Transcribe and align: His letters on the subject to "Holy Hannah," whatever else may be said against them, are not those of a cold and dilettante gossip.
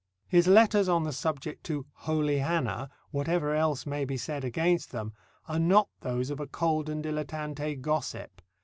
His 0.27 0.47
letters 0.47 0.89
on 0.89 1.03
the 1.03 1.11
subject 1.13 1.63
to 1.65 1.85
"Holy 1.93 2.39
Hannah," 2.39 2.89
whatever 3.11 3.53
else 3.53 3.85
may 3.85 4.03
be 4.03 4.17
said 4.17 4.43
against 4.43 4.89
them, 4.91 5.13
are 5.47 5.59
not 5.59 5.89
those 5.99 6.31
of 6.31 6.39
a 6.39 6.47
cold 6.47 6.89
and 6.89 7.03
dilettante 7.03 7.79
gossip. 7.81 8.41